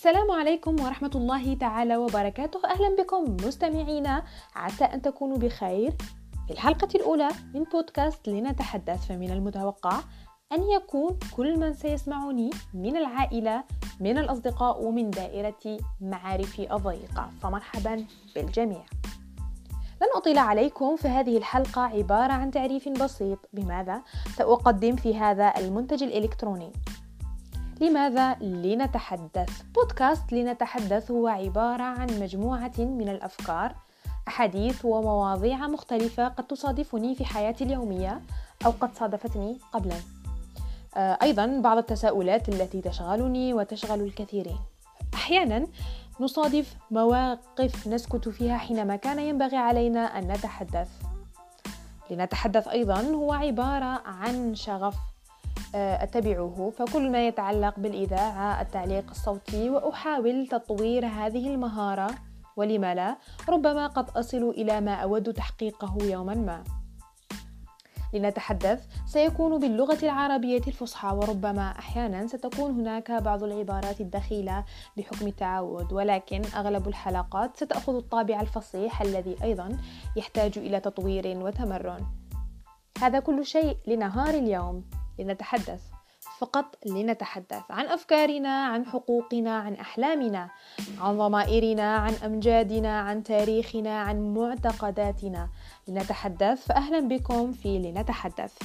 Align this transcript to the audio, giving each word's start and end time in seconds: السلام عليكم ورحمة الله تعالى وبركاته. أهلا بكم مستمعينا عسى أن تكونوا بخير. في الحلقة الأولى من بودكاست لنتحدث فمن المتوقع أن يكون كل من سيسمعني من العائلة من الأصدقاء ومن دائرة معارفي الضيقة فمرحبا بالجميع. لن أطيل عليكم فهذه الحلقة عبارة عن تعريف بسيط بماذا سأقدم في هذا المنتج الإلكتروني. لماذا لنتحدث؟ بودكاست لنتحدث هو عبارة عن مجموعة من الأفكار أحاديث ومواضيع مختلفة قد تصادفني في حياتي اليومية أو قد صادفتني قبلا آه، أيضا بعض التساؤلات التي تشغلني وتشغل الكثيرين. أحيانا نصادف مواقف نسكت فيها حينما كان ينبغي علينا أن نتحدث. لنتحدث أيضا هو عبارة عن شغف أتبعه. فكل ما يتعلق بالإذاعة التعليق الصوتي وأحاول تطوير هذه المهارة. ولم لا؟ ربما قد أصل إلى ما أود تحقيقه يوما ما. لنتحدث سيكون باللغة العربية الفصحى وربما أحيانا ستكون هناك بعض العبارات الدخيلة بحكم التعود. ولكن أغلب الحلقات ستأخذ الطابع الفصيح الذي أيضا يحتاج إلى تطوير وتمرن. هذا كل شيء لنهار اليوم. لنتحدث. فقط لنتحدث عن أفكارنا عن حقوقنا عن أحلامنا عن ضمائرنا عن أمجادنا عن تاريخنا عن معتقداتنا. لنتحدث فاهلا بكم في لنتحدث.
السلام 0.00 0.30
عليكم 0.30 0.80
ورحمة 0.80 1.10
الله 1.14 1.54
تعالى 1.54 1.96
وبركاته. 1.96 2.60
أهلا 2.64 2.96
بكم 3.02 3.36
مستمعينا 3.46 4.24
عسى 4.54 4.84
أن 4.84 5.02
تكونوا 5.02 5.36
بخير. 5.36 5.92
في 6.46 6.52
الحلقة 6.52 6.88
الأولى 6.94 7.28
من 7.54 7.64
بودكاست 7.64 8.28
لنتحدث 8.28 9.06
فمن 9.06 9.30
المتوقع 9.30 10.00
أن 10.52 10.62
يكون 10.62 11.18
كل 11.36 11.58
من 11.58 11.74
سيسمعني 11.74 12.50
من 12.74 12.96
العائلة 12.96 13.64
من 14.00 14.18
الأصدقاء 14.18 14.84
ومن 14.84 15.10
دائرة 15.10 15.78
معارفي 16.00 16.74
الضيقة 16.74 17.30
فمرحبا 17.42 18.04
بالجميع. 18.34 18.84
لن 20.02 20.08
أطيل 20.16 20.38
عليكم 20.38 20.96
فهذه 20.96 21.36
الحلقة 21.36 21.82
عبارة 21.82 22.32
عن 22.32 22.50
تعريف 22.50 22.88
بسيط 22.88 23.38
بماذا 23.52 24.02
سأقدم 24.36 24.96
في 24.96 25.18
هذا 25.18 25.52
المنتج 25.58 26.02
الإلكتروني. 26.02 26.72
لماذا 27.80 28.34
لنتحدث؟ 28.40 29.62
بودكاست 29.74 30.32
لنتحدث 30.32 31.10
هو 31.10 31.28
عبارة 31.28 31.82
عن 31.82 32.06
مجموعة 32.20 32.72
من 32.78 33.08
الأفكار 33.08 33.74
أحاديث 34.28 34.84
ومواضيع 34.84 35.66
مختلفة 35.66 36.28
قد 36.28 36.46
تصادفني 36.46 37.14
في 37.14 37.24
حياتي 37.24 37.64
اليومية 37.64 38.20
أو 38.66 38.70
قد 38.70 38.94
صادفتني 38.94 39.58
قبلا 39.72 39.96
آه، 40.96 41.18
أيضا 41.22 41.60
بعض 41.60 41.78
التساؤلات 41.78 42.48
التي 42.48 42.80
تشغلني 42.80 43.54
وتشغل 43.54 44.00
الكثيرين. 44.00 44.58
أحيانا 45.14 45.66
نصادف 46.20 46.76
مواقف 46.90 47.88
نسكت 47.88 48.28
فيها 48.28 48.56
حينما 48.56 48.96
كان 48.96 49.18
ينبغي 49.18 49.56
علينا 49.56 50.18
أن 50.18 50.32
نتحدث. 50.32 50.88
لنتحدث 52.10 52.68
أيضا 52.68 53.00
هو 53.00 53.32
عبارة 53.32 54.02
عن 54.06 54.54
شغف 54.54 54.94
أتبعه. 55.74 56.72
فكل 56.78 57.10
ما 57.10 57.26
يتعلق 57.26 57.78
بالإذاعة 57.78 58.62
التعليق 58.62 59.10
الصوتي 59.10 59.70
وأحاول 59.70 60.46
تطوير 60.46 61.06
هذه 61.06 61.48
المهارة. 61.48 62.10
ولم 62.56 62.84
لا؟ 62.84 63.16
ربما 63.48 63.86
قد 63.86 64.10
أصل 64.10 64.48
إلى 64.48 64.80
ما 64.80 64.94
أود 64.94 65.32
تحقيقه 65.32 65.96
يوما 66.00 66.34
ما. 66.34 66.64
لنتحدث 68.14 68.86
سيكون 69.06 69.60
باللغة 69.60 69.98
العربية 70.02 70.62
الفصحى 70.66 71.08
وربما 71.08 71.78
أحيانا 71.78 72.26
ستكون 72.26 72.70
هناك 72.70 73.12
بعض 73.12 73.44
العبارات 73.44 74.00
الدخيلة 74.00 74.64
بحكم 74.96 75.26
التعود. 75.26 75.92
ولكن 75.92 76.42
أغلب 76.56 76.88
الحلقات 76.88 77.56
ستأخذ 77.56 77.96
الطابع 77.96 78.40
الفصيح 78.40 79.02
الذي 79.02 79.36
أيضا 79.42 79.78
يحتاج 80.16 80.58
إلى 80.58 80.80
تطوير 80.80 81.38
وتمرن. 81.44 82.06
هذا 83.00 83.20
كل 83.20 83.46
شيء 83.46 83.76
لنهار 83.86 84.34
اليوم. 84.34 84.84
لنتحدث. 85.20 85.82
فقط 86.38 86.78
لنتحدث 86.86 87.62
عن 87.70 87.86
أفكارنا 87.86 88.66
عن 88.66 88.86
حقوقنا 88.86 89.58
عن 89.58 89.74
أحلامنا 89.74 90.50
عن 91.00 91.18
ضمائرنا 91.18 91.96
عن 91.96 92.12
أمجادنا 92.12 93.00
عن 93.00 93.22
تاريخنا 93.22 94.00
عن 94.00 94.34
معتقداتنا. 94.34 95.48
لنتحدث 95.88 96.66
فاهلا 96.66 97.00
بكم 97.08 97.52
في 97.52 97.78
لنتحدث. 97.78 98.58